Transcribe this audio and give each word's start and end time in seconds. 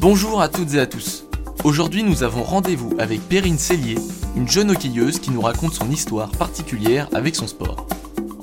Bonjour 0.00 0.40
à 0.40 0.48
toutes 0.48 0.74
et 0.74 0.78
à 0.78 0.86
tous. 0.86 1.24
Aujourd'hui, 1.64 2.04
nous 2.04 2.22
avons 2.22 2.44
rendez-vous 2.44 2.94
avec 3.00 3.20
Perrine 3.20 3.58
Cellier, 3.58 3.96
une 4.36 4.46
jeune 4.46 4.70
hockeyeuse 4.70 5.18
qui 5.18 5.32
nous 5.32 5.40
raconte 5.40 5.74
son 5.74 5.90
histoire 5.90 6.30
particulière 6.30 7.08
avec 7.12 7.34
son 7.34 7.48
sport. 7.48 7.84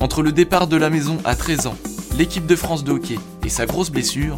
Entre 0.01 0.21
le 0.21 0.33
départ 0.33 0.67
de 0.67 0.75
la 0.75 0.89
maison 0.89 1.17
à 1.23 1.33
13 1.33 1.67
ans, 1.67 1.77
l'équipe 2.17 2.45
de 2.45 2.57
France 2.57 2.83
de 2.83 2.91
hockey 2.91 3.17
et 3.45 3.47
sa 3.47 3.65
grosse 3.65 3.89
blessure, 3.89 4.37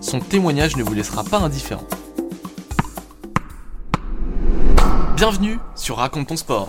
son 0.00 0.20
témoignage 0.20 0.76
ne 0.76 0.84
vous 0.84 0.94
laissera 0.94 1.24
pas 1.24 1.38
indifférent. 1.38 1.88
Bienvenue 5.16 5.58
sur 5.74 5.96
Raconte 5.96 6.28
ton 6.28 6.36
sport. 6.36 6.68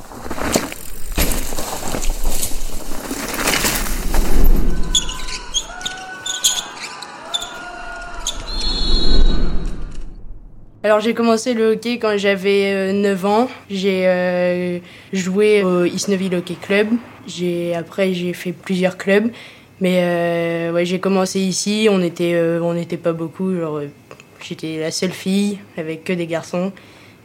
Alors 10.85 10.99
j'ai 10.99 11.13
commencé 11.13 11.53
le 11.53 11.71
hockey 11.71 11.97
quand 11.97 12.17
j'avais 12.17 12.91
9 12.91 13.25
ans. 13.25 13.47
J'ai 13.69 14.05
euh, 14.05 14.79
joué 15.13 15.63
au 15.63 15.85
Isneville 15.85 16.35
Hockey 16.35 16.57
Club. 16.61 16.89
J'ai 17.25 17.73
après 17.73 18.13
j'ai 18.13 18.33
fait 18.33 18.51
plusieurs 18.51 18.97
clubs, 18.97 19.31
mais 19.79 20.03
euh, 20.03 20.83
j'ai 20.83 20.99
commencé 20.99 21.39
ici. 21.39 21.87
On 21.89 22.01
était 22.01 22.33
euh, 22.33 22.73
n'était 22.73 22.97
pas 22.97 23.13
beaucoup. 23.13 23.55
Genre 23.55 23.79
j'étais 24.41 24.77
la 24.77 24.91
seule 24.91 25.13
fille 25.13 25.57
avec 25.77 26.03
que 26.03 26.11
des 26.11 26.27
garçons. 26.27 26.73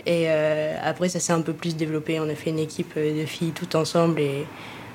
Et 0.07 0.29
après 0.31 1.09
ça 1.09 1.19
s'est 1.19 1.33
un 1.33 1.41
peu 1.41 1.53
plus 1.53 1.75
développé. 1.75 2.21
On 2.21 2.29
a 2.29 2.37
fait 2.37 2.51
une 2.51 2.61
équipe 2.61 2.97
de 2.97 3.27
filles 3.27 3.51
tout 3.51 3.75
ensemble 3.75 4.21
et 4.21 4.47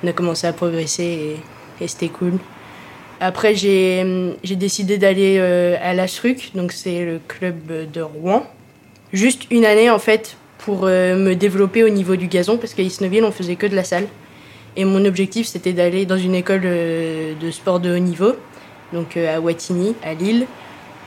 on 0.01 0.07
a 0.07 0.13
commencé 0.13 0.47
à 0.47 0.53
progresser 0.53 1.03
et, 1.03 1.83
et 1.83 1.87
c'était 1.89 2.07
cool. 2.07 2.39
Après, 3.19 3.55
j'ai 3.55 4.35
décidé 4.43 4.97
d'aller 4.97 5.39
à 5.39 5.93
l'Asruc, 5.93 6.51
donc 6.55 6.71
c'est 6.71 7.05
le 7.05 7.19
club 7.27 7.91
de 7.91 8.01
Rouen. 8.01 8.45
Juste 9.13 9.43
une 9.51 9.65
année, 9.65 9.89
en 9.89 9.99
fait, 9.99 10.37
pour 10.57 10.83
me 10.83 11.33
développer 11.33 11.83
au 11.83 11.89
niveau 11.89 12.15
du 12.15 12.27
gazon, 12.27 12.57
parce 12.57 12.73
qu'à 12.73 12.83
Isneville, 12.83 13.23
on 13.23 13.31
faisait 13.31 13.55
que 13.55 13.67
de 13.67 13.75
la 13.75 13.83
salle. 13.83 14.07
Et 14.75 14.85
mon 14.85 15.05
objectif, 15.05 15.47
c'était 15.47 15.73
d'aller 15.73 16.05
dans 16.05 16.17
une 16.17 16.35
école 16.35 16.61
de 16.61 17.51
sport 17.51 17.79
de 17.79 17.95
haut 17.95 17.99
niveau, 17.99 18.33
donc 18.91 19.17
à 19.17 19.39
Wattignies, 19.39 19.95
à 20.03 20.13
Lille. 20.13 20.47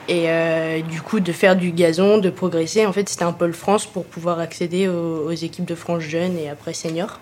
Et 0.08 0.82
du 0.88 1.02
coup, 1.02 1.20
de 1.20 1.32
faire 1.32 1.56
du 1.56 1.72
gazon, 1.72 2.18
de 2.18 2.30
progresser. 2.30 2.86
En 2.86 2.92
fait, 2.92 3.08
c'était 3.08 3.24
un 3.24 3.32
pôle 3.32 3.54
France 3.54 3.86
pour 3.86 4.04
pouvoir 4.04 4.38
accéder 4.38 4.88
aux, 4.88 5.32
équipes 5.32 5.64
de 5.64 5.74
France 5.74 6.02
jeunes 6.02 6.38
et 6.38 6.48
après 6.48 6.72
seniors. 6.72 7.18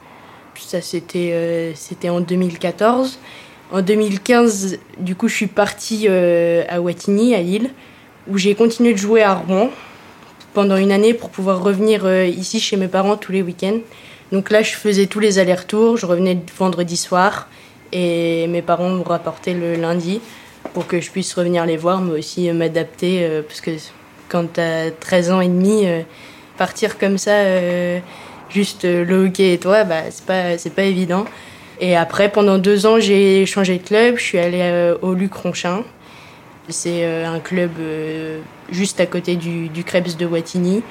Ça, 0.56 0.80
c'était 0.80 1.72
c'était 1.74 2.10
en 2.10 2.20
2014. 2.20 3.18
En 3.72 3.82
2015, 3.82 4.78
du 4.98 5.16
coup, 5.16 5.28
je 5.28 5.34
suis 5.34 5.46
partie 5.46 6.06
à 6.08 6.80
Wattignies, 6.80 7.34
à 7.34 7.40
Lille, 7.40 7.70
où 8.28 8.38
j'ai 8.38 8.54
continué 8.54 8.92
de 8.92 8.98
jouer 8.98 9.22
à 9.22 9.34
Rouen 9.34 9.70
pendant 10.52 10.76
une 10.76 10.92
année 10.92 11.14
pour 11.14 11.30
pouvoir 11.30 11.62
revenir 11.62 12.08
ici 12.24 12.60
chez 12.60 12.76
mes 12.76 12.88
parents 12.88 13.16
tous 13.16 13.32
les 13.32 13.42
week-ends. 13.42 13.78
Donc 14.32 14.50
là, 14.50 14.62
je 14.62 14.74
faisais 14.74 15.06
tous 15.06 15.20
les 15.20 15.38
allers-retours, 15.38 15.96
je 15.96 16.06
revenais 16.06 16.38
vendredi 16.56 16.96
soir 16.96 17.48
et 17.92 18.46
mes 18.46 18.62
parents 18.62 18.90
me 18.90 19.02
rapportaient 19.02 19.54
le 19.54 19.74
lundi 19.74 20.20
pour 20.72 20.86
que 20.86 21.00
je 21.00 21.10
puisse 21.10 21.34
revenir 21.34 21.66
les 21.66 21.76
voir, 21.76 22.00
mais 22.00 22.18
aussi 22.18 22.50
m'adapter 22.52 23.42
parce 23.46 23.60
que 23.60 23.72
quand 24.28 24.54
tu 24.54 24.60
as 24.60 24.90
13 24.90 25.30
ans 25.30 25.40
et 25.40 25.48
demi, 25.48 25.84
partir 26.56 26.98
comme 26.98 27.18
ça, 27.18 27.36
juste 28.50 28.84
le 28.84 29.26
hockey 29.26 29.54
et 29.54 29.58
toi, 29.58 29.84
bah, 29.84 30.02
c'est 30.10 30.24
pas, 30.24 30.56
pas 30.74 30.82
évident. 30.84 31.24
Et 31.80 31.96
après, 31.96 32.30
pendant 32.30 32.58
deux 32.58 32.86
ans, 32.86 33.00
j'ai 33.00 33.46
changé 33.46 33.78
de 33.78 33.82
club. 33.82 34.16
Je 34.16 34.22
suis 34.22 34.38
allée 34.38 34.94
au 35.02 35.14
Luc 35.14 35.34
Ronchin. 35.34 35.82
C'est 36.68 37.04
un 37.24 37.40
club 37.40 37.72
juste 38.70 39.00
à 39.00 39.06
côté 39.06 39.36
du, 39.36 39.68
du 39.68 39.84
Krebs 39.84 40.16
de 40.16 40.24
Wattignies. 40.24 40.82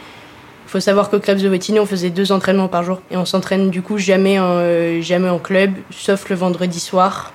Il 0.65 0.69
faut 0.69 0.79
savoir 0.79 1.09
qu'au 1.09 1.19
Krebs 1.19 1.41
de 1.41 1.49
Wattignies, 1.49 1.79
on 1.79 1.85
faisait 1.85 2.09
deux 2.09 2.31
entraînements 2.31 2.67
par 2.67 2.83
jour. 2.83 2.99
Et 3.11 3.17
on 3.17 3.25
s'entraîne 3.25 3.69
du 3.69 3.81
coup 3.81 3.97
jamais 3.97 4.39
en, 4.39 5.01
jamais 5.01 5.29
en 5.29 5.39
club, 5.39 5.71
sauf 5.91 6.29
le 6.29 6.35
vendredi 6.35 6.79
soir, 6.79 7.31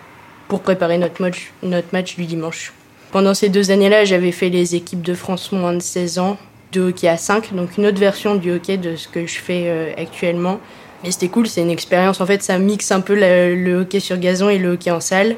pour 0.49 0.61
préparer 0.61 0.99
notre 0.99 1.23
match, 1.23 1.53
notre 1.63 1.89
match 1.93 2.17
du 2.17 2.27
dimanche. 2.27 2.73
Pendant 3.13 3.35
ces 3.35 3.49
deux 3.49 3.71
années-là, 3.71 4.05
j'avais 4.05 4.33
fait 4.33 4.51
les 4.51 4.75
équipes 4.75 5.03
de 5.03 5.15
France 5.15 5.53
moins 5.53 5.73
de 5.73 5.81
16 5.81 6.19
ans, 6.19 6.37
de 6.73 6.83
hockey 6.83 7.09
à 7.09 7.17
5, 7.17 7.55
donc 7.55 7.79
une 7.79 7.87
autre 7.87 7.99
version 7.99 8.35
du 8.35 8.53
hockey 8.53 8.77
de 8.77 8.97
ce 8.97 9.09
que 9.09 9.27
je 9.27 9.39
fais 9.39 9.95
actuellement. 9.97 10.61
Et 11.05 11.13
c'était 11.13 11.29
cool, 11.29 11.47
c'est 11.47 11.63
une 11.63 11.71
expérience. 11.71 12.21
En 12.21 12.27
fait, 12.27 12.43
ça 12.43 12.59
mixe 12.59 12.91
un 12.91 13.01
peu 13.01 13.15
le, 13.15 13.81
hockey 13.81 14.01
sur 14.01 14.19
gazon 14.19 14.49
et 14.49 14.59
le 14.59 14.73
hockey 14.73 14.91
en 14.91 15.01
salle. 15.01 15.37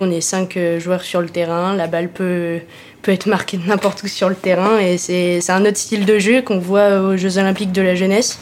On 0.00 0.10
est 0.10 0.20
cinq 0.20 0.58
joueurs 0.78 1.02
sur 1.02 1.20
le 1.20 1.28
terrain. 1.28 1.74
La 1.74 1.86
balle 1.86 2.08
peut, 2.08 2.58
peut 3.02 3.12
être 3.12 3.26
marquée 3.26 3.58
n'importe 3.66 4.02
où 4.02 4.08
sur 4.08 4.28
le 4.28 4.34
terrain. 4.34 4.78
Et 4.78 4.98
c'est 4.98 5.50
un 5.50 5.64
autre 5.64 5.76
style 5.76 6.06
de 6.06 6.18
jeu 6.18 6.42
qu'on 6.42 6.58
voit 6.58 7.00
aux 7.00 7.16
Jeux 7.16 7.38
Olympiques 7.38 7.72
de 7.72 7.82
la 7.82 7.94
jeunesse. 7.94 8.38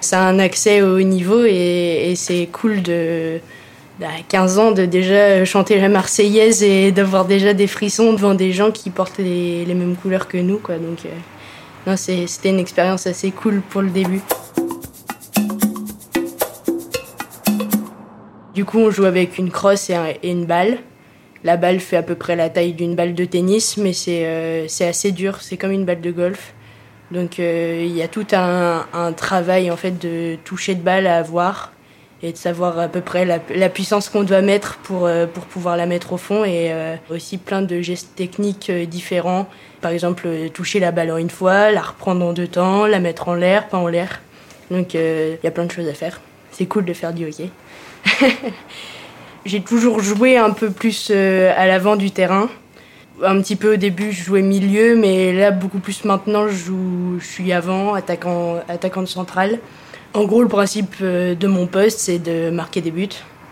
Ça 0.00 0.22
a 0.22 0.30
un 0.30 0.38
accès 0.38 0.82
au 0.82 0.98
haut 0.98 1.02
niveau 1.02 1.44
et, 1.44 2.14
c'est 2.16 2.48
cool 2.52 2.82
de. 2.82 3.40
À 4.00 4.22
15 4.28 4.58
ans 4.60 4.70
de 4.70 4.84
déjà 4.84 5.44
chanter 5.44 5.80
la 5.80 5.88
Marseillaise 5.88 6.62
et 6.62 6.92
d'avoir 6.92 7.24
déjà 7.24 7.52
des 7.52 7.66
frissons 7.66 8.12
devant 8.12 8.34
des 8.34 8.52
gens 8.52 8.70
qui 8.70 8.90
portent 8.90 9.18
les, 9.18 9.64
les 9.64 9.74
mêmes 9.74 9.96
couleurs 9.96 10.28
que 10.28 10.38
nous. 10.38 10.58
Quoi. 10.58 10.76
Donc, 10.76 11.00
euh, 11.04 11.96
c'était 11.96 12.50
une 12.50 12.60
expérience 12.60 13.08
assez 13.08 13.32
cool 13.32 13.60
pour 13.60 13.82
le 13.82 13.90
début. 13.90 14.20
Du 18.58 18.64
coup, 18.64 18.80
on 18.80 18.90
joue 18.90 19.04
avec 19.04 19.38
une 19.38 19.52
crosse 19.52 19.88
et, 19.88 19.94
une 20.24 20.44
balle. 20.44 20.78
La 21.44 21.56
balle 21.56 21.78
fait 21.78 21.96
à 21.96 22.02
peu 22.02 22.16
près 22.16 22.34
la 22.34 22.50
taille 22.50 22.72
d'une 22.72 22.96
balle 22.96 23.14
de 23.14 23.24
tennis, 23.24 23.76
mais 23.76 23.92
c'est 23.92 24.26
euh, 24.26 24.66
assez 24.80 25.12
dur. 25.12 25.42
C'est 25.42 25.56
comme 25.56 25.70
une 25.70 25.84
balle 25.84 26.00
de 26.00 26.10
golf. 26.10 26.54
Donc, 27.12 27.38
euh, 27.38 27.84
il 27.86 27.96
y 27.96 28.02
a 28.02 28.08
tout 28.08 28.26
un, 28.32 29.12
travail 29.12 29.70
en 29.70 29.76
fait 29.76 29.92
de 29.92 30.38
toucher 30.44 30.74
de 30.74 30.80
balle 30.80 31.06
à 31.06 31.18
avoir 31.18 31.70
et 32.20 32.32
de 32.32 32.36
savoir 32.36 32.80
à 32.80 32.88
peu 32.88 33.00
près 33.00 33.24
la, 33.24 33.38
la 33.54 33.68
puissance 33.68 34.08
qu'on 34.08 34.24
doit 34.24 34.42
mettre 34.42 34.78
pour, 34.78 35.06
euh, 35.06 35.26
pour 35.26 35.44
pouvoir 35.44 35.76
la 35.76 35.86
mettre 35.86 36.12
au 36.12 36.18
fond 36.18 36.44
et 36.44 36.72
aussi 37.10 37.38
plein 37.38 37.62
de 37.62 37.80
gestes 37.80 38.16
techniques 38.16 38.72
différents. 38.72 39.46
Par 39.80 39.92
exemple, 39.92 40.28
toucher 40.52 40.80
la 40.80 40.90
balle 40.90 41.12
en 41.12 41.16
une 41.16 41.30
fois, 41.30 41.70
la 41.70 41.82
reprendre 41.82 42.26
en 42.26 42.32
deux 42.32 42.48
temps, 42.48 42.86
la 42.86 42.98
mettre 42.98 43.28
en 43.28 43.34
l'air, 43.34 43.68
pas 43.68 43.78
en 43.78 43.86
l'air. 43.86 44.20
Donc, 44.72 44.94
il 44.94 45.38
y 45.44 45.46
a 45.46 45.50
plein 45.52 45.66
de 45.66 45.70
choses 45.70 45.86
à 45.86 45.94
faire. 45.94 46.20
C'est 46.58 46.66
cool 46.66 46.84
de 46.84 46.92
faire 46.92 47.14
du 47.14 47.24
hockey. 47.24 47.50
J'ai 49.46 49.60
toujours 49.60 50.00
joué 50.00 50.36
un 50.36 50.50
peu 50.50 50.70
plus 50.70 51.12
à 51.12 51.66
l'avant 51.68 51.94
du 51.94 52.10
terrain. 52.10 52.48
Un 53.24 53.40
petit 53.40 53.54
peu 53.54 53.74
au 53.74 53.76
début, 53.76 54.10
je 54.10 54.24
jouais 54.24 54.42
milieu, 54.42 54.96
mais 54.96 55.32
là, 55.32 55.52
beaucoup 55.52 55.78
plus 55.78 56.04
maintenant, 56.04 56.48
je, 56.48 56.54
joue, 56.54 57.20
je 57.20 57.26
suis 57.26 57.52
avant, 57.52 57.94
attaquant, 57.94 58.56
attaquant 58.68 59.02
de 59.02 59.06
centrale. 59.06 59.60
En 60.14 60.24
gros, 60.24 60.42
le 60.42 60.48
principe 60.48 61.00
de 61.00 61.46
mon 61.46 61.68
poste, 61.68 62.00
c'est 62.00 62.18
de 62.18 62.50
marquer 62.50 62.80
des 62.80 62.90
buts, 62.90 63.08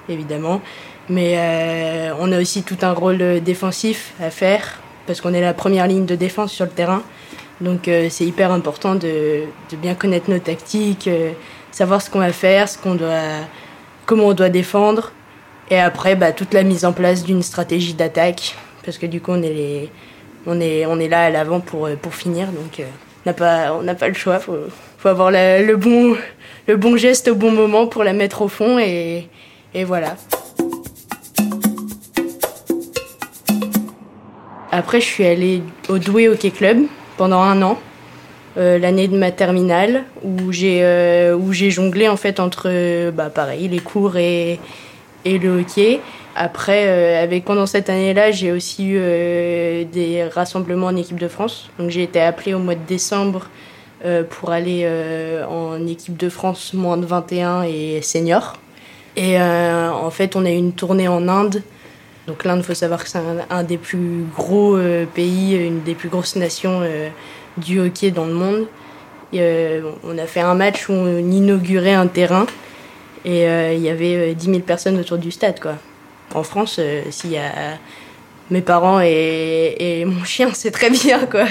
évidemment. 0.08 0.60
Mais 1.08 1.34
euh, 1.36 2.12
on 2.18 2.32
a 2.32 2.40
aussi 2.40 2.64
tout 2.64 2.78
un 2.82 2.92
rôle 2.92 3.40
défensif 3.40 4.14
à 4.20 4.30
faire, 4.30 4.80
parce 5.06 5.20
qu'on 5.20 5.32
est 5.32 5.40
la 5.40 5.54
première 5.54 5.86
ligne 5.86 6.06
de 6.06 6.16
défense 6.16 6.52
sur 6.52 6.64
le 6.64 6.72
terrain. 6.72 7.02
Donc 7.60 7.88
euh, 7.88 8.08
c'est 8.10 8.24
hyper 8.24 8.52
important 8.52 8.94
de, 8.94 9.44
bien 9.80 9.94
connaître 9.94 10.30
nos 10.30 10.38
tactiques, 10.38 11.08
euh, 11.08 11.32
savoir 11.76 12.00
ce 12.00 12.08
qu'on 12.08 12.20
va 12.20 12.32
faire, 12.32 12.70
ce 12.70 12.78
qu'on 12.78 12.94
doit, 12.94 13.44
comment 14.06 14.28
on 14.28 14.32
doit 14.32 14.48
défendre. 14.48 15.12
Et 15.70 15.78
après, 15.78 16.16
bah, 16.16 16.32
toute 16.32 16.54
la 16.54 16.62
mise 16.62 16.86
en 16.86 16.94
place 16.94 17.22
d'une 17.22 17.42
stratégie 17.42 17.92
d'attaque, 17.92 18.56
parce 18.82 18.96
que 18.96 19.04
du 19.04 19.20
coup, 19.20 19.32
on 19.32 19.42
est, 19.42 19.52
les, 19.52 19.90
on 20.46 20.58
est, 20.58 20.86
on 20.86 20.98
est 20.98 21.08
là 21.08 21.24
à 21.26 21.30
l'avant 21.30 21.60
pour, 21.60 21.86
pour 22.00 22.14
finir. 22.14 22.46
Donc 22.46 22.80
on 22.80 23.26
n'a 23.26 23.34
pas, 23.34 23.94
pas 23.94 24.08
le 24.08 24.14
choix, 24.14 24.38
faut, 24.38 24.56
faut 24.96 25.08
avoir 25.08 25.30
le, 25.30 25.74
bon, 25.74 26.16
le 26.66 26.76
bon 26.78 26.96
geste 26.96 27.28
au 27.28 27.34
bon 27.34 27.50
moment 27.50 27.86
pour 27.86 28.04
la 28.04 28.14
mettre 28.14 28.40
au 28.40 28.48
fond 28.48 28.78
et, 28.78 29.28
et 29.74 29.84
voilà. 29.84 30.16
Après, 34.72 35.02
je 35.02 35.06
suis 35.06 35.26
allée 35.26 35.62
au 35.90 35.98
Douai 35.98 36.28
Hockey 36.28 36.50
Club 36.52 36.78
pendant 37.18 37.42
un 37.42 37.60
an, 37.60 37.78
euh, 38.56 38.78
l'année 38.78 39.08
de 39.08 39.16
ma 39.16 39.30
terminale, 39.30 40.04
où 40.22 40.52
j'ai 40.52 40.80
euh, 40.82 41.36
où 41.36 41.52
j'ai 41.52 41.70
jonglé 41.70 42.08
en 42.08 42.16
fait 42.16 42.40
entre 42.40 43.10
bah, 43.10 43.30
pareil 43.30 43.68
les 43.68 43.80
cours 43.80 44.16
et, 44.16 44.58
et 45.24 45.38
le 45.38 45.60
hockey. 45.60 46.00
Après, 46.38 46.86
euh, 46.86 47.22
avec 47.22 47.46
pendant 47.46 47.64
cette 47.64 47.88
année-là, 47.88 48.30
j'ai 48.30 48.52
aussi 48.52 48.88
eu 48.88 48.98
euh, 49.00 49.84
des 49.84 50.24
rassemblements 50.24 50.88
en 50.88 50.96
équipe 50.96 51.18
de 51.18 51.28
France. 51.28 51.70
Donc 51.78 51.88
j'ai 51.88 52.02
été 52.02 52.20
appelée 52.20 52.52
au 52.52 52.58
mois 52.58 52.74
de 52.74 52.86
décembre 52.86 53.48
euh, 54.04 54.22
pour 54.22 54.50
aller 54.50 54.82
euh, 54.84 55.46
en 55.46 55.86
équipe 55.86 56.18
de 56.18 56.28
France 56.28 56.74
moins 56.74 56.98
de 56.98 57.06
21 57.06 57.62
et 57.62 58.02
senior. 58.02 58.52
Et 59.16 59.40
euh, 59.40 59.90
en 59.90 60.10
fait, 60.10 60.36
on 60.36 60.44
a 60.44 60.50
eu 60.50 60.56
une 60.56 60.74
tournée 60.74 61.08
en 61.08 61.26
Inde. 61.26 61.62
Donc 62.26 62.44
l'Inde, 62.44 62.62
faut 62.62 62.74
savoir 62.74 63.02
que 63.02 63.08
c'est 63.08 63.20
un, 63.48 63.62
des 63.62 63.78
plus 63.78 64.26
gros 64.36 64.76
euh, 64.76 65.06
pays, 65.06 65.54
une 65.54 65.82
des 65.84 65.94
plus 65.94 66.10
grosses 66.10 66.36
nations 66.36 66.82
du 67.58 67.80
hockey 67.80 68.10
dans 68.10 68.26
le 68.26 68.34
monde. 68.34 68.66
Et, 69.32 69.80
on 70.04 70.16
a 70.18 70.26
fait 70.26 70.40
un 70.40 70.54
match 70.54 70.88
où 70.88 70.92
on 70.92 71.18
inaugurait 71.18 71.94
un 71.94 72.06
terrain 72.06 72.46
et 73.24 73.42
il 73.74 73.80
y 73.80 73.88
avait 73.88 74.34
10 74.34 74.46
000 74.46 74.58
personnes 74.60 74.98
autour 75.00 75.18
du 75.18 75.32
stade. 75.32 75.58
Quoi. 75.58 75.74
En 76.32 76.44
France, 76.44 76.80
s'il 77.10 77.32
y 77.32 77.38
a 77.38 77.76
mes 78.50 78.60
parents 78.60 79.00
et, 79.00 80.04
mon 80.06 80.24
chien, 80.24 80.50
c'est 80.54 80.70
très 80.70 80.90
bien, 80.90 81.26
quoi. 81.26 81.46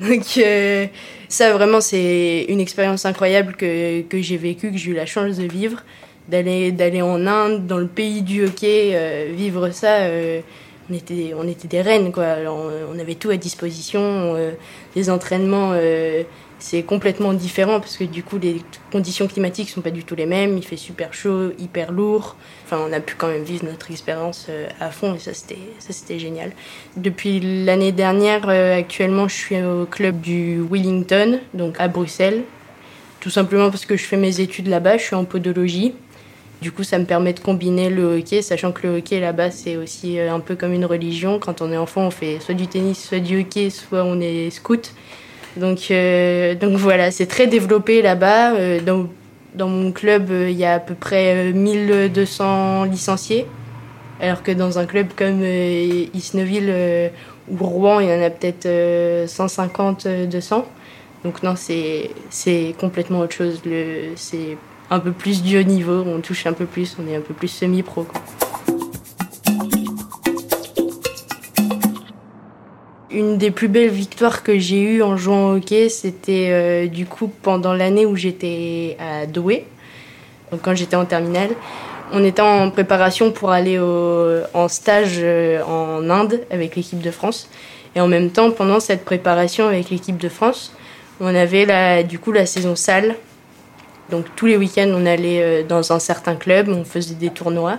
Donc, 0.00 0.24
euh, 0.38 0.86
ça, 1.28 1.52
vraiment, 1.52 1.80
c'est 1.80 2.46
une 2.48 2.60
expérience 2.60 3.04
incroyable 3.04 3.54
que, 3.54 4.02
que 4.02 4.20
j'ai 4.20 4.36
vécue, 4.36 4.72
que 4.72 4.78
j'ai 4.78 4.90
eu 4.92 4.94
la 4.94 5.06
chance 5.06 5.36
de 5.36 5.44
vivre. 5.44 5.82
D'aller, 6.28 6.70
d'aller 6.70 7.02
en 7.02 7.26
Inde, 7.26 7.66
dans 7.66 7.78
le 7.78 7.88
pays 7.88 8.22
du 8.22 8.44
hockey, 8.44 8.92
euh, 8.94 9.32
vivre 9.34 9.70
ça, 9.70 10.02
euh, 10.02 10.40
on, 10.90 10.94
était, 10.94 11.32
on 11.36 11.46
était 11.46 11.68
des 11.68 11.82
reines, 11.82 12.12
quoi. 12.12 12.36
on, 12.48 12.98
avait 12.98 13.14
tout 13.14 13.30
à 13.30 13.36
disposition, 13.36 14.36
des 14.94 15.10
entraînements 15.10 15.74
c'est 16.60 16.82
complètement 16.82 17.32
différent 17.32 17.80
parce 17.80 17.96
que 17.96 18.04
du 18.04 18.22
coup 18.22 18.38
les 18.38 18.62
conditions 18.92 19.26
climatiques 19.26 19.70
sont 19.70 19.80
pas 19.80 19.90
du 19.90 20.04
tout 20.04 20.14
les 20.14 20.26
mêmes, 20.26 20.56
il 20.56 20.64
fait 20.64 20.76
super 20.76 21.12
chaud, 21.14 21.52
hyper 21.58 21.90
lourd. 21.90 22.36
Enfin, 22.64 22.78
on 22.86 22.92
a 22.92 23.00
pu 23.00 23.14
quand 23.16 23.28
même 23.28 23.42
vivre 23.42 23.64
notre 23.64 23.90
expérience 23.90 24.46
euh, 24.48 24.68
à 24.78 24.90
fond 24.90 25.14
et 25.14 25.18
ça 25.18 25.34
c'était 25.34 25.58
ça 25.78 25.92
c'était 25.92 26.18
génial. 26.18 26.52
Depuis 26.96 27.40
l'année 27.40 27.92
dernière 27.92 28.48
euh, 28.48 28.78
actuellement, 28.78 29.26
je 29.26 29.34
suis 29.34 29.62
au 29.62 29.86
club 29.86 30.20
du 30.20 30.60
Wellington, 30.70 31.40
donc 31.54 31.76
à 31.78 31.88
Bruxelles. 31.88 32.42
Tout 33.20 33.30
simplement 33.30 33.70
parce 33.70 33.84
que 33.84 33.96
je 33.96 34.04
fais 34.04 34.16
mes 34.16 34.40
études 34.40 34.68
là-bas, 34.68 34.98
je 34.98 35.04
suis 35.04 35.16
en 35.16 35.24
podologie. 35.24 35.94
Du 36.62 36.72
coup, 36.72 36.82
ça 36.82 36.98
me 36.98 37.06
permet 37.06 37.32
de 37.32 37.40
combiner 37.40 37.88
le 37.88 38.18
hockey, 38.18 38.42
sachant 38.42 38.72
que 38.72 38.86
le 38.86 38.98
hockey 38.98 39.18
là-bas, 39.18 39.50
c'est 39.50 39.76
aussi 39.76 40.18
euh, 40.18 40.32
un 40.32 40.40
peu 40.40 40.56
comme 40.56 40.72
une 40.72 40.84
religion. 40.84 41.38
Quand 41.38 41.62
on 41.62 41.72
est 41.72 41.76
enfant, 41.76 42.02
on 42.02 42.10
fait 42.10 42.38
soit 42.40 42.54
du 42.54 42.66
tennis, 42.66 43.02
soit 43.02 43.20
du 43.20 43.40
hockey, 43.40 43.70
soit 43.70 44.04
on 44.04 44.20
est 44.20 44.50
scout. 44.50 44.92
Donc, 45.56 45.90
euh, 45.90 46.54
donc 46.54 46.76
voilà, 46.76 47.10
c'est 47.10 47.26
très 47.26 47.46
développé 47.46 48.02
là-bas. 48.02 48.54
Euh, 48.54 48.80
dans, 48.80 49.08
dans, 49.54 49.68
mon 49.68 49.92
club, 49.92 50.30
euh, 50.30 50.50
il 50.50 50.56
y 50.56 50.64
a 50.64 50.74
à 50.74 50.80
peu 50.80 50.94
près 50.94 51.52
1200 51.52 52.84
licenciés. 52.84 53.46
Alors 54.20 54.42
que 54.42 54.52
dans 54.52 54.78
un 54.78 54.84
club 54.84 55.08
comme 55.16 55.42
Isneville 55.42 57.10
ou 57.48 57.56
Rouen, 57.64 58.00
il 58.00 58.08
y 58.08 58.12
en 58.12 58.22
a 58.22 58.28
peut-être 58.28 59.26
150, 59.26 60.06
200. 60.28 60.66
Donc 61.24 61.42
non, 61.42 61.54
c'est 61.56 62.74
complètement 62.78 63.20
autre 63.20 63.32
chose. 63.32 63.62
Un 64.90 64.98
peu 64.98 65.12
plus 65.12 65.42
du 65.42 65.58
haut 65.58 65.62
niveau, 65.62 66.04
on 66.06 66.20
touche 66.20 66.46
un 66.46 66.52
peu 66.52 66.66
plus, 66.66 66.96
on 67.02 67.08
est 67.08 67.16
un 67.16 67.20
peu 67.20 67.32
plus 67.32 67.48
semi-pro. 67.48 68.06
Une 73.12 73.38
des 73.38 73.50
plus 73.50 73.68
belles 73.68 73.90
victoires 73.90 74.42
que 74.42 74.58
j'ai 74.58 74.80
eues 74.80 75.02
en 75.02 75.16
jouant 75.16 75.50
au 75.50 75.56
hockey, 75.56 75.88
c'était 75.88 76.48
euh, 76.50 76.86
du 76.86 77.06
coup 77.06 77.30
pendant 77.42 77.72
l'année 77.72 78.06
où 78.06 78.16
j'étais 78.16 78.96
à 78.98 79.26
Douai, 79.26 79.66
donc 80.50 80.62
quand 80.62 80.74
j'étais 80.74 80.96
en 80.96 81.04
terminale. 81.04 81.50
On 82.12 82.24
était 82.24 82.42
en 82.42 82.70
préparation 82.70 83.30
pour 83.30 83.50
aller 83.50 83.78
en 83.78 84.68
stage 84.68 85.18
euh, 85.20 85.62
en 85.62 86.10
Inde 86.10 86.40
avec 86.50 86.74
l'équipe 86.74 87.00
de 87.00 87.10
France. 87.12 87.48
Et 87.94 88.00
en 88.00 88.08
même 88.08 88.30
temps, 88.30 88.50
pendant 88.50 88.80
cette 88.80 89.04
préparation 89.04 89.68
avec 89.68 89.90
l'équipe 89.90 90.16
de 90.16 90.28
France, 90.28 90.72
on 91.20 91.32
avait 91.32 91.66
la, 91.66 92.02
du 92.02 92.18
coup 92.18 92.32
la 92.32 92.46
saison 92.46 92.74
salle. 92.74 93.14
Donc 94.10 94.26
tous 94.36 94.46
les 94.46 94.56
week-ends, 94.56 94.90
on 94.94 95.06
allait 95.06 95.42
euh, 95.42 95.62
dans 95.62 95.92
un 95.92 95.98
certain 95.98 96.36
club, 96.36 96.68
on 96.68 96.84
faisait 96.84 97.14
des 97.14 97.30
tournois. 97.30 97.78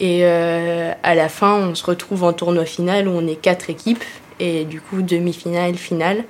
Et 0.00 0.24
à 0.24 1.14
la 1.14 1.28
fin, 1.28 1.54
on 1.54 1.74
se 1.76 1.84
retrouve 1.84 2.24
en 2.24 2.32
tournoi 2.32 2.64
final 2.64 3.06
où 3.06 3.12
on 3.12 3.28
est 3.28 3.36
quatre 3.36 3.70
équipes 3.70 4.02
et 4.40 4.64
du 4.64 4.80
coup 4.80 5.02
demi-finale, 5.02 5.76
finale. 5.76 6.24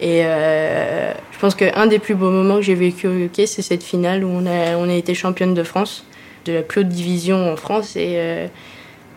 Et 0.00 0.24
euh, 0.24 1.12
je 1.30 1.38
pense 1.38 1.54
qu'un 1.54 1.86
des 1.86 1.98
plus 1.98 2.14
beaux 2.14 2.30
moments 2.30 2.56
que 2.56 2.62
j'ai 2.62 2.74
vécu 2.74 3.06
au 3.06 3.24
hockey, 3.24 3.46
c'est 3.46 3.62
cette 3.62 3.82
finale 3.82 4.24
où 4.24 4.28
on 4.28 4.46
a, 4.46 4.94
été 4.94 5.14
championne 5.14 5.52
de 5.52 5.62
France, 5.62 6.04
de 6.46 6.54
la 6.54 6.62
plus 6.62 6.80
haute 6.80 6.88
division 6.88 7.52
en 7.52 7.56
France. 7.56 7.96
Et 7.96 8.14
euh, 8.16 8.46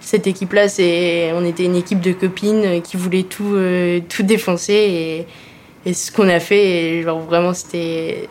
cette 0.02 0.28
équipe-là, 0.28 0.64
on 1.36 1.46
était 1.46 1.64
une 1.64 1.78
équipe 1.78 2.02
de 2.02 2.12
copines 2.12 2.82
qui 2.82 2.98
voulaient 2.98 3.24
tout, 3.24 3.56
euh, 3.56 4.02
tout 4.10 4.24
défoncer. 4.24 5.26
Et, 5.86 5.94
ce 5.94 6.12
qu'on 6.12 6.30
a 6.30 6.40
fait, 6.40 7.02
vraiment, 7.02 7.54
c'était 7.54 8.30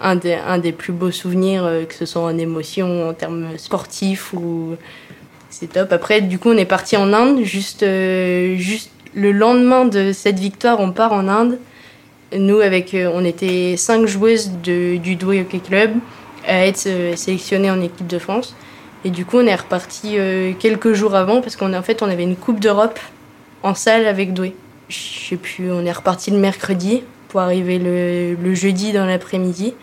un 0.00 0.16
des, 0.16 0.72
plus 0.72 0.92
beaux 0.92 1.10
souvenirs, 1.10 1.68
que 1.88 1.94
ce 1.94 2.06
soit 2.06 2.22
en 2.22 2.36
émotion, 2.38 3.08
en 3.08 3.14
termes 3.14 3.56
sportifs 3.56 4.32
ou. 4.32 4.76
C'est 5.50 5.72
top. 5.72 5.92
Après, 5.92 6.20
du 6.20 6.38
coup, 6.38 6.50
on 6.50 6.56
est 6.56 6.64
parti 6.64 6.96
en 6.96 7.12
Inde, 7.12 7.42
juste, 7.42 7.84
juste 8.56 8.90
le 9.14 9.32
lendemain 9.32 9.84
de 9.84 10.12
cette 10.12 10.38
victoire, 10.38 10.80
on 10.80 10.92
part 10.92 11.12
en 11.12 11.28
Inde. 11.28 11.58
Nous, 12.36 12.60
avec, 12.60 12.94
euh, 12.94 13.10
on 13.12 13.24
était 13.24 13.76
cinq 13.76 14.06
joueuses 14.06 14.50
du 14.62 15.16
Douai 15.16 15.40
Hockey 15.40 15.58
Club 15.58 15.92
à 16.46 16.66
être 16.66 16.86
euh, 16.86 17.16
sélectionnées 17.16 17.70
en 17.70 17.80
équipe 17.80 18.06
de 18.06 18.18
France. 18.18 18.54
Et 19.04 19.10
du 19.10 19.24
coup, 19.24 19.38
on 19.38 19.46
est 19.46 19.54
reparti 19.54 20.16
euh, 20.16 20.52
quelques 20.58 20.92
jours 20.92 21.14
avant 21.14 21.40
parce 21.40 21.56
qu'en 21.56 21.82
fait, 21.82 22.02
on 22.02 22.06
avait 22.08 22.22
une 22.22 22.36
Coupe 22.36 22.60
d'Europe 22.60 23.00
en 23.62 23.74
salle 23.74 24.06
avec 24.06 24.32
Douai. 24.32 24.54
Je 24.88 24.98
sais 24.98 25.36
plus, 25.36 25.72
on 25.72 25.84
est 25.84 25.92
reparti 25.92 26.30
le 26.30 26.38
mercredi 26.38 27.02
pour 27.28 27.40
arriver 27.40 27.78
le, 27.78 28.54
jeudi 28.54 28.92
dans 28.92 29.06
l'après-midi. 29.06 29.74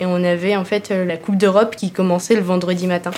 Et 0.00 0.06
on 0.06 0.24
avait 0.24 0.56
en 0.56 0.64
fait 0.64 0.90
la 0.90 1.16
Coupe 1.16 1.36
d'Europe 1.36 1.76
qui 1.76 1.90
commençait 1.90 2.34
le 2.34 2.42
vendredi 2.42 2.86
matin 2.86 3.12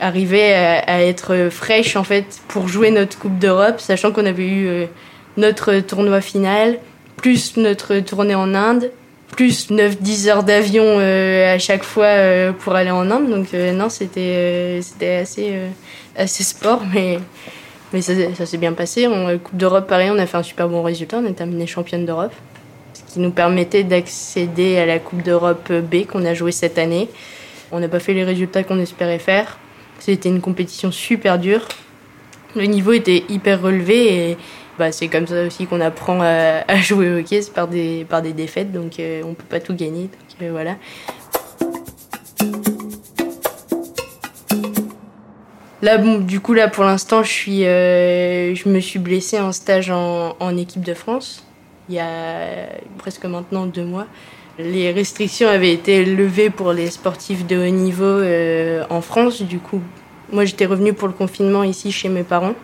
arriver 0.00 0.54
à, 0.54 1.02
être 1.02 1.48
fraîche 1.50 1.96
en 1.96 2.04
fait 2.04 2.40
pour 2.48 2.68
jouer 2.68 2.90
notre 2.90 3.18
Coupe 3.18 3.38
d'Europe, 3.38 3.80
sachant 3.80 4.12
qu'on 4.12 4.26
avait 4.26 4.46
eu 4.46 4.66
euh, 4.66 4.86
notre 5.36 5.80
tournoi 5.80 6.20
final, 6.20 6.78
plus 7.16 7.56
notre 7.56 7.98
tournée 8.00 8.34
en 8.34 8.54
Inde, 8.54 8.90
plus 9.36 9.70
9-10 9.70 10.28
heures 10.28 10.44
d'avion 10.44 10.84
euh, 10.84 11.54
à 11.54 11.58
chaque 11.58 11.82
fois 11.82 12.06
euh, 12.06 12.52
pour 12.52 12.74
aller 12.74 12.90
en 12.90 13.10
Inde. 13.10 13.28
Donc 13.28 13.52
non, 13.52 13.88
c'était 13.88 14.80
c'était 14.82 15.16
assez, 15.16 15.52
assez 16.16 16.44
sport, 16.44 16.82
mais, 16.94 17.18
mais 17.92 18.02
ça, 18.02 18.12
ça 18.34 18.46
s'est 18.46 18.58
bien 18.58 18.72
passé. 18.72 19.08
Coupe 19.42 19.56
d'Europe, 19.56 19.88
pareil, 19.88 20.10
on 20.10 20.18
a 20.18 20.26
fait 20.26 20.36
un 20.36 20.42
super 20.42 20.68
bon 20.68 20.82
résultat, 20.82 21.18
on 21.18 21.26
a 21.26 21.32
terminé 21.32 21.66
championne 21.66 22.06
d'Europe, 22.06 22.34
ce 23.06 23.12
qui 23.12 23.20
nous 23.20 23.30
permettait 23.30 23.84
d'accéder 23.84 24.78
à 24.78 24.86
la 24.86 24.98
Coupe 24.98 25.22
d'Europe 25.22 25.72
B 25.72 26.06
qu'on 26.06 26.24
a 26.24 26.34
joué 26.34 26.52
cette 26.52 26.78
année. 26.78 27.08
On 27.70 27.80
n'a 27.80 27.88
pas 27.88 28.00
fait 28.00 28.14
les 28.14 28.24
résultats 28.24 28.64
qu'on 28.64 28.80
espérait 28.80 29.18
faire. 29.18 29.58
C'était 29.98 30.28
une 30.28 30.40
compétition 30.40 30.90
super 30.90 31.38
dure. 31.38 31.68
Le 32.56 32.64
niveau 32.64 32.92
était 32.92 33.24
hyper 33.28 33.60
relevé 33.60 34.30
et 34.30 34.36
bah, 34.78 34.92
c'est 34.92 35.08
comme 35.08 35.26
ça 35.26 35.44
aussi 35.44 35.66
qu'on 35.66 35.80
apprend 35.80 36.20
à, 36.22 36.76
jouer 36.76 37.10
au 37.10 37.18
hockey, 37.18 37.40
par 37.54 37.68
des, 37.68 38.06
par 38.08 38.22
des 38.22 38.32
défaites, 38.32 38.72
donc 38.72 38.98
euh, 39.00 39.22
on 39.24 39.34
peut 39.34 39.44
pas 39.48 39.60
tout 39.60 39.74
gagner. 39.74 40.08
Euh, 40.40 40.50
voilà. 40.50 40.76
Là, 45.80 45.98
bon, 45.98 46.18
du 46.18 46.40
coup, 46.40 46.54
là, 46.54 46.68
pour 46.68 46.84
l'instant, 46.84 47.22
je, 47.22 47.50
euh, 47.50 48.54
je 48.54 48.68
me 48.68 48.80
suis 48.80 48.98
blessée 48.98 49.38
en 49.38 49.52
stage 49.52 49.90
en, 49.90 50.56
équipe 50.56 50.82
de 50.82 50.94
France, 50.94 51.44
il 51.88 51.94
y 51.94 52.00
a 52.00 52.68
presque 52.98 53.24
maintenant 53.24 53.66
deux 53.66 53.84
mois. 53.84 54.06
Les 54.58 54.90
restrictions 54.90 55.48
avaient 55.48 55.72
été 55.72 56.04
levées 56.04 56.50
pour 56.50 56.72
les 56.72 56.90
sportifs 56.90 57.46
de 57.46 57.56
haut 57.56 57.70
niveau 57.70 58.04
euh, 58.04 58.84
en 58.90 59.00
France. 59.00 59.42
Du 59.42 59.58
coup, 59.58 59.80
moi 60.32 60.44
j'étais 60.44 60.66
revenue 60.66 60.92
pour 60.92 61.06
le 61.06 61.14
confinement 61.14 61.62
ici 61.62 61.92
chez 61.92 62.08
mes 62.08 62.24
parents 62.24 62.54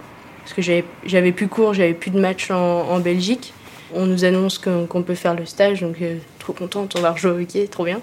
parce 0.40 0.52
que 0.52 0.82
j'avais 1.06 1.32
plus 1.32 1.48
cours, 1.48 1.72
j'avais 1.72 1.94
plus 1.94 2.10
de 2.10 2.18
matchs 2.18 2.50
en, 2.50 2.98
Belgique. 2.98 3.54
On 3.94 4.06
nous 4.06 4.24
annonce 4.24 4.58
qu'on 4.58 5.02
peut 5.02 5.14
faire 5.14 5.34
le 5.34 5.46
stage, 5.46 5.80
donc 5.80 5.96
euh, 6.02 6.16
trop 6.38 6.52
contente, 6.52 6.94
on 6.98 7.00
va 7.00 7.12
rejouer 7.12 7.30
au 7.30 7.40
hockey, 7.40 7.66
trop 7.66 7.84
bien. 7.84 8.00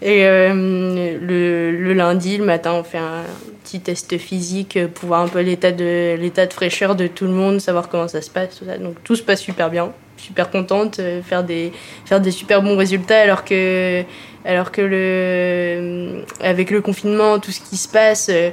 Et 0.00 0.24
euh, 0.24 1.18
le, 1.20 1.92
lundi, 1.92 2.38
le 2.38 2.44
matin, 2.44 2.72
on 2.72 2.84
fait 2.84 2.98
un 2.98 3.24
petit 3.64 3.80
test 3.80 4.16
physique 4.16 4.78
pour 4.94 5.08
voir 5.08 5.20
un 5.20 5.28
peu 5.28 5.40
l'état 5.40 5.72
de, 5.72 6.16
de 6.16 6.52
fraîcheur 6.52 6.94
de 6.94 7.06
tout 7.06 7.24
le 7.24 7.32
monde, 7.32 7.60
savoir 7.60 7.88
comment 7.88 8.08
ça 8.08 8.22
se 8.22 8.30
passe, 8.30 8.58
tout 8.58 8.64
ça. 8.64 8.78
Donc 8.78 8.96
tout 9.04 9.16
se 9.16 9.22
passe 9.22 9.40
super 9.40 9.70
bien 9.70 9.92
super 10.24 10.50
contente, 10.50 10.98
euh, 11.00 11.22
faire 11.22 11.44
des, 11.44 11.72
faire 12.04 12.20
des 12.20 12.30
super 12.30 12.62
bons 12.62 12.76
résultats 12.76 13.20
alors 13.20 13.44
que, 13.44 14.02
alors 14.44 14.72
que 14.72 14.80
le, 14.80 14.96
euh, 14.96 16.22
avec 16.40 16.70
le 16.70 16.80
confinement, 16.80 17.38
tout 17.38 17.50
ce 17.50 17.60
qui 17.60 17.76
se 17.76 17.88
passe, 17.88 18.28
euh, 18.30 18.50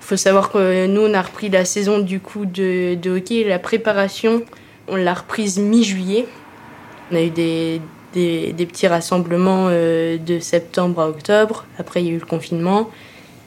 faut 0.00 0.16
savoir 0.16 0.50
que 0.50 0.86
nous, 0.86 1.02
on 1.02 1.14
a 1.14 1.20
repris 1.20 1.48
la 1.50 1.64
saison 1.64 1.98
du 1.98 2.20
coup 2.20 2.46
de, 2.46 2.94
de 2.94 3.10
hockey, 3.10 3.44
la 3.44 3.58
préparation, 3.58 4.42
on 4.86 4.96
l'a 4.96 5.14
reprise 5.14 5.58
mi-juillet. 5.58 6.26
On 7.10 7.16
a 7.16 7.22
eu 7.22 7.30
des, 7.30 7.82
des, 8.14 8.66
petits 8.66 8.86
rassemblements 8.86 9.68
de 9.68 10.38
septembre 10.40 11.00
à 11.02 11.08
octobre. 11.08 11.66
Après, 11.78 12.02
il 12.02 12.06
y 12.06 12.10
a 12.10 12.12
eu 12.12 12.18
le 12.18 12.26
confinement. 12.26 12.90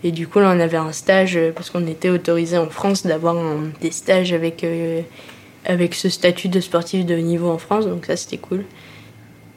Et 0.03 0.11
du 0.11 0.27
coup, 0.27 0.39
là, 0.39 0.53
on 0.55 0.59
avait 0.59 0.77
un 0.77 0.91
stage, 0.91 1.39
parce 1.55 1.69
qu'on 1.71 1.85
était 1.87 2.09
autorisé 2.09 2.57
en 2.57 2.69
France 2.69 3.05
d'avoir 3.05 3.35
des 3.81 3.91
stages 3.91 4.33
avec 4.33 4.63
avec 5.65 5.95
ce 5.95 6.09
statut 6.09 6.49
de 6.49 6.59
sportif 6.59 7.05
de 7.05 7.15
niveau 7.15 7.49
en 7.49 7.57
France, 7.57 7.85
donc 7.87 8.05
ça 8.05 8.15
c'était 8.15 8.37
cool. 8.37 8.63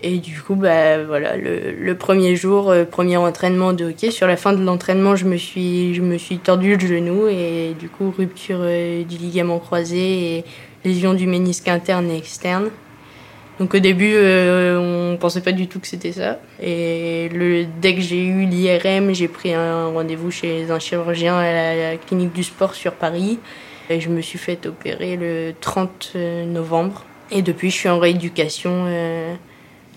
Et 0.07 0.19
du 0.19 0.39
coup, 0.39 0.55
bah, 0.55 1.03
voilà, 1.03 1.35
le, 1.35 1.95
premier 1.95 2.37
jour, 2.37 2.71
euh, 2.71 2.85
premier 2.85 3.17
entraînement 3.17 3.73
de 3.73 3.87
hockey. 3.87 4.11
Sur 4.11 4.27
la 4.27 4.37
fin 4.37 4.53
de 4.53 4.63
l'entraînement, 4.63 5.17
je, 5.17 5.25
me 5.25 5.39
suis, 5.39 5.95
je 5.95 6.03
me 6.03 6.19
suis 6.19 6.37
tordu 6.37 6.77
le 6.77 6.87
genou 6.87 7.27
et 7.27 7.75
du 7.79 7.89
coup, 7.89 8.13
rupture 8.15 8.59
euh, 8.61 9.03
du 9.03 9.17
ligament 9.17 9.59
croisé 9.59 10.37
et 10.37 10.45
lésion 10.85 11.15
du 11.15 11.27
ménisque 11.27 11.69
interne 11.69 12.11
et 12.11 12.19
externe. 12.19 12.69
Donc 13.59 13.73
au 13.73 13.79
début, 13.79 14.13
euh, 14.15 15.13
on 15.13 15.17
pensait 15.17 15.41
pas 15.41 15.53
du 15.53 15.69
tout 15.69 15.81
que 15.81 15.87
c'était 15.87 16.13
ça. 16.13 16.39
Et 16.61 17.31
le, 17.33 17.65
dès 17.81 17.95
que 17.95 18.03
j'ai 18.03 18.23
eu 18.27 18.45
l'IRM, 18.45 19.15
j'ai 19.15 19.29
pris 19.29 19.55
un 19.55 19.87
rendez-vous 19.87 20.31
chez 20.31 20.71
un 20.71 20.79
chirurgien 20.79 21.39
à 21.39 21.75
la 21.77 21.97
clinique 21.97 22.35
du 22.35 22.45
sport 22.45 22.75
sur 22.75 22.93
Paris. 22.93 23.39
Je 23.91 24.09
me 24.09 24.21
suis 24.21 24.39
fait 24.39 24.67
opérer 24.67 25.17
le 25.17 25.55
30 25.61 26.17
novembre. 26.47 27.05
Et 27.31 27.43
depuis, 27.43 27.71
je 27.71 27.77
suis 27.77 27.89
en 27.89 27.99
rééducation 27.99 28.87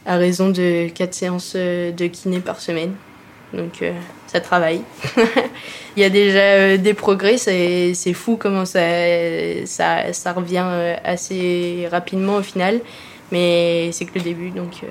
à 0.06 0.15
raison 0.15 0.50
de 0.50 0.88
4 0.89 1.13
séances 1.13 1.56
de 1.56 2.08
kiné 2.08 2.39
par 2.39 2.60
semaine. 2.60 2.94
Donc 3.53 3.84
ça 4.27 4.39
travaille. 4.41 4.82
Il 5.98 6.01
y 6.01 6.03
a 6.03 6.10
déjà 6.10 6.77
des 6.77 6.94
progrès, 6.94 7.38
c'est 7.38 8.13
fou 8.13 8.38
comment 8.38 8.65
ça, 8.65 8.82
ça, 9.65 10.13
ça 10.13 10.34
revient 10.34 10.65
assez 11.03 11.88
rapidement 11.89 12.38
au 12.38 12.44
final. 12.44 12.82
Mais 13.32 13.89
c'est 13.94 14.06
que 14.06 14.15
le 14.15 14.22
début, 14.22 14.51
donc 14.51 14.84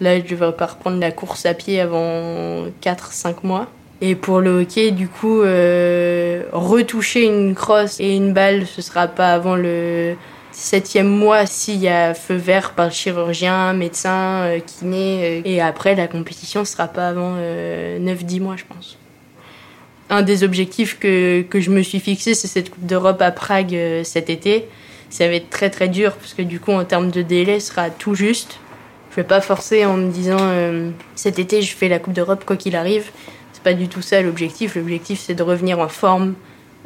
Là, 0.00 0.20
je 0.20 0.24
devrais 0.24 0.52
pas 0.52 0.66
reprendre 0.66 0.98
la 1.00 1.10
course 1.10 1.44
à 1.44 1.54
pied 1.54 1.80
avant 1.80 2.66
4-5 2.82 3.38
mois. 3.42 3.66
Et 4.00 4.14
pour 4.14 4.40
le 4.40 4.60
hockey, 4.60 4.92
du 4.92 5.08
coup, 5.08 5.40
euh, 5.40 6.44
retoucher 6.52 7.24
une 7.24 7.54
crosse 7.54 7.98
et 7.98 8.14
une 8.14 8.32
balle, 8.32 8.66
ce 8.66 8.80
sera 8.80 9.08
pas 9.08 9.32
avant 9.32 9.56
le 9.56 10.14
septième 10.52 11.08
mois 11.08 11.46
s'il 11.46 11.78
y 11.78 11.88
a 11.88 12.14
feu 12.14 12.34
vert 12.34 12.72
par 12.72 12.86
le 12.86 12.92
chirurgien, 12.92 13.72
médecin, 13.72 14.42
euh, 14.44 14.60
kiné. 14.60 15.40
Euh, 15.40 15.40
et 15.44 15.60
après, 15.60 15.94
la 15.94 16.06
compétition 16.06 16.64
sera 16.64 16.86
pas 16.86 17.08
avant 17.08 17.36
9-10 17.36 18.40
mois, 18.40 18.56
je 18.56 18.64
pense. 18.64 18.98
Un 20.10 20.22
des 20.22 20.44
objectifs 20.44 20.98
que, 20.98 21.42
que 21.42 21.60
je 21.60 21.70
me 21.70 21.82
suis 21.82 22.00
fixé, 22.00 22.34
c'est 22.34 22.46
cette 22.46 22.70
Coupe 22.70 22.86
d'Europe 22.86 23.20
à 23.20 23.30
Prague 23.30 23.76
cet 24.04 24.30
été. 24.30 24.68
Ça 25.10 25.26
va 25.26 25.34
être 25.34 25.50
très 25.50 25.70
très 25.70 25.88
dur 25.88 26.14
parce 26.14 26.34
que 26.34 26.42
du 26.42 26.60
coup, 26.60 26.72
en 26.72 26.84
termes 26.84 27.10
de 27.10 27.22
délai, 27.22 27.60
ce 27.60 27.68
sera 27.68 27.90
tout 27.90 28.14
juste. 28.14 28.58
Je 29.10 29.16
vais 29.16 29.24
pas 29.24 29.40
forcer 29.40 29.84
en 29.84 29.96
me 29.96 30.10
disant 30.10 30.36
euh, 30.38 30.90
cet 31.14 31.38
été 31.38 31.62
je 31.62 31.74
fais 31.74 31.88
la 31.88 31.98
Coupe 31.98 32.12
d'Europe 32.12 32.44
quoi 32.44 32.56
qu'il 32.56 32.76
arrive. 32.76 33.10
Pas 33.64 33.74
du 33.74 33.88
tout 33.88 34.02
ça 34.02 34.22
l'objectif. 34.22 34.76
L'objectif 34.76 35.20
c'est 35.20 35.34
de 35.34 35.42
revenir 35.42 35.78
en 35.78 35.88
forme 35.88 36.34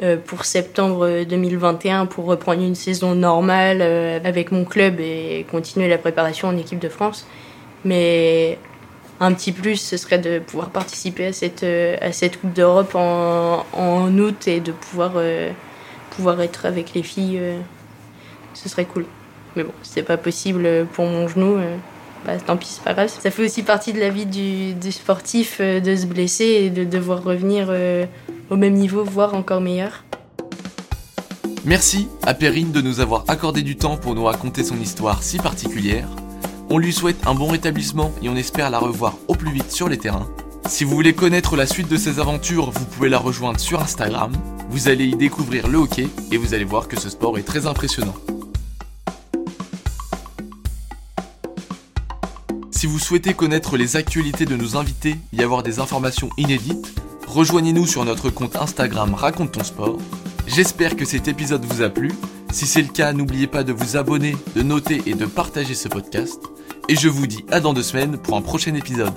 euh, 0.02 0.16
pour 0.16 0.44
septembre 0.44 1.24
2021 1.24 2.06
pour 2.06 2.24
reprendre 2.24 2.62
une 2.62 2.74
saison 2.74 3.14
normale 3.14 3.78
euh, 3.82 4.18
avec 4.24 4.52
mon 4.52 4.64
club 4.64 5.00
et 5.00 5.46
continuer 5.50 5.88
la 5.88 5.98
préparation 5.98 6.48
en 6.48 6.56
équipe 6.56 6.78
de 6.78 6.88
France. 6.88 7.26
Mais 7.84 8.58
un 9.20 9.32
petit 9.34 9.52
plus, 9.52 9.76
ce 9.76 9.96
serait 9.96 10.18
de 10.18 10.38
pouvoir 10.38 10.70
participer 10.70 11.26
à 11.26 11.32
cette, 11.32 11.64
à 11.64 12.12
cette 12.12 12.40
Coupe 12.40 12.52
d'Europe 12.52 12.94
en, 12.94 13.64
en, 13.72 14.18
août 14.18 14.48
et 14.48 14.60
de 14.60 14.72
pouvoir, 14.72 15.12
pouvoir 16.10 16.40
être 16.40 16.66
avec 16.66 16.94
les 16.94 17.02
filles. 17.02 17.40
ce 18.54 18.68
serait 18.68 18.84
cool. 18.84 19.04
Mais 19.54 19.62
bon, 19.62 19.72
c'est 19.82 20.02
pas 20.02 20.16
possible 20.16 20.86
pour 20.92 21.04
mon 21.04 21.28
genou 21.28 21.58
bah, 22.26 22.38
tant 22.38 22.56
pis, 22.56 22.68
c'est 22.68 22.84
pas 22.84 22.94
grave. 22.94 23.08
Ça 23.08 23.30
fait 23.30 23.44
aussi 23.44 23.62
partie 23.62 23.92
de 23.92 24.00
la 24.00 24.10
vie 24.10 24.26
du, 24.26 24.92
sportif 24.92 25.58
euh, 25.60 25.80
de 25.80 25.96
se 25.96 26.06
blesser 26.06 26.44
et 26.44 26.70
de 26.70 26.84
devoir 26.84 27.22
revenir 27.22 27.66
euh, 27.70 28.06
au 28.50 28.56
même 28.56 28.74
niveau, 28.74 29.04
voire 29.04 29.34
encore 29.34 29.60
meilleur. 29.60 30.04
Merci 31.64 32.08
à 32.24 32.34
Perrine 32.34 32.72
de 32.72 32.80
nous 32.80 33.00
avoir 33.00 33.24
accordé 33.28 33.62
du 33.62 33.76
temps 33.76 33.96
pour 33.96 34.14
nous 34.14 34.24
raconter 34.24 34.64
son 34.64 34.80
histoire 34.80 35.22
si 35.22 35.38
particulière. 35.38 36.08
On 36.70 36.78
lui 36.78 36.92
souhaite 36.92 37.26
un 37.26 37.34
bon 37.34 37.48
rétablissement 37.48 38.12
et 38.22 38.28
on 38.28 38.36
espère 38.36 38.70
la 38.70 38.78
revoir 38.78 39.14
au 39.28 39.34
plus 39.34 39.52
vite 39.52 39.70
sur 39.70 39.88
les 39.88 39.98
terrains. 39.98 40.28
Si 40.68 40.84
vous 40.84 40.94
voulez 40.94 41.12
connaître 41.12 41.56
la 41.56 41.66
suite 41.66 41.88
de 41.88 41.96
ses 41.96 42.18
aventures, 42.18 42.70
vous 42.70 42.84
pouvez 42.86 43.08
la 43.08 43.18
rejoindre 43.18 43.60
sur 43.60 43.80
Instagram. 43.80 44.32
Vous 44.70 44.88
allez 44.88 45.06
y 45.06 45.16
découvrir 45.16 45.68
le 45.68 45.78
hockey 45.78 46.08
et 46.30 46.36
vous 46.36 46.54
allez 46.54 46.64
voir 46.64 46.88
que 46.88 46.98
ce 46.98 47.10
sport 47.10 47.36
est 47.36 47.42
très 47.42 47.66
impressionnant. 47.66 48.14
Si 52.82 52.88
vous 52.88 52.98
souhaitez 52.98 53.32
connaître 53.32 53.76
les 53.76 53.94
actualités 53.94 54.44
de 54.44 54.56
nos 54.56 54.76
invités 54.76 55.14
et 55.32 55.44
avoir 55.44 55.62
des 55.62 55.78
informations 55.78 56.30
inédites, 56.36 56.92
rejoignez-nous 57.28 57.86
sur 57.86 58.04
notre 58.04 58.28
compte 58.28 58.56
Instagram 58.56 59.14
Raconte 59.14 59.52
ton 59.52 59.62
sport. 59.62 59.98
J'espère 60.48 60.96
que 60.96 61.04
cet 61.04 61.28
épisode 61.28 61.64
vous 61.64 61.82
a 61.82 61.90
plu. 61.90 62.10
Si 62.50 62.66
c'est 62.66 62.82
le 62.82 62.88
cas, 62.88 63.12
n'oubliez 63.12 63.46
pas 63.46 63.62
de 63.62 63.72
vous 63.72 63.96
abonner, 63.96 64.34
de 64.56 64.62
noter 64.62 65.00
et 65.06 65.14
de 65.14 65.26
partager 65.26 65.76
ce 65.76 65.86
podcast. 65.86 66.42
Et 66.88 66.96
je 66.96 67.08
vous 67.08 67.28
dis 67.28 67.44
à 67.52 67.60
dans 67.60 67.72
deux 67.72 67.84
semaines 67.84 68.18
pour 68.18 68.36
un 68.36 68.42
prochain 68.42 68.74
épisode. 68.74 69.14